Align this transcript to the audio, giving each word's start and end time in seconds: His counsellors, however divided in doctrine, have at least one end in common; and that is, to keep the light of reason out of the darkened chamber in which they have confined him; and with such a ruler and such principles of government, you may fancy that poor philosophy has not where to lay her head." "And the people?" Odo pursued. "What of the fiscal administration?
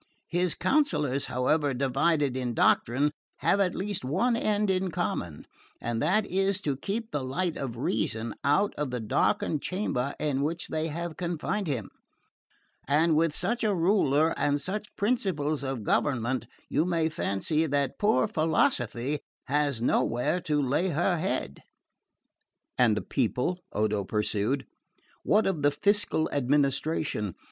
His 0.29 0.55
counsellors, 0.55 1.27
however 1.27 1.75
divided 1.75 2.35
in 2.35 2.55
doctrine, 2.55 3.11
have 3.41 3.59
at 3.59 3.75
least 3.75 4.03
one 4.03 4.35
end 4.35 4.71
in 4.71 4.89
common; 4.89 5.45
and 5.79 6.01
that 6.01 6.25
is, 6.25 6.59
to 6.61 6.75
keep 6.75 7.11
the 7.11 7.23
light 7.23 7.55
of 7.55 7.77
reason 7.77 8.33
out 8.43 8.73
of 8.79 8.89
the 8.89 8.99
darkened 8.99 9.61
chamber 9.61 10.15
in 10.19 10.41
which 10.41 10.69
they 10.69 10.87
have 10.87 11.17
confined 11.17 11.67
him; 11.67 11.91
and 12.87 13.15
with 13.15 13.35
such 13.35 13.63
a 13.63 13.75
ruler 13.75 14.33
and 14.37 14.59
such 14.59 14.89
principles 14.95 15.61
of 15.61 15.83
government, 15.83 16.47
you 16.67 16.83
may 16.83 17.07
fancy 17.07 17.67
that 17.67 17.99
poor 17.99 18.27
philosophy 18.27 19.19
has 19.45 19.83
not 19.83 20.09
where 20.09 20.41
to 20.41 20.59
lay 20.59 20.87
her 20.89 21.17
head." 21.19 21.61
"And 22.75 22.97
the 22.97 23.03
people?" 23.03 23.59
Odo 23.71 24.03
pursued. 24.03 24.65
"What 25.21 25.45
of 25.45 25.61
the 25.61 25.69
fiscal 25.69 26.27
administration? 26.33 27.35